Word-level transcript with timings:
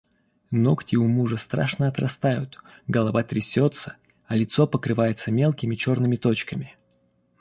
Ногти 0.49 0.95
у 0.95 1.07
мужа 1.07 1.37
страшно 1.37 1.87
отрастают, 1.87 2.57
голова 2.87 3.21
трясётся, 3.21 3.97
а 4.25 4.35
лицо 4.35 4.65
покрывается 4.65 5.29
мелкими 5.31 5.75
чёрными 5.75 6.15
точками. 6.15 6.75